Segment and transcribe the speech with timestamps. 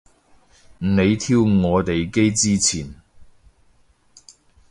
[0.79, 2.95] 你挑我哋機之前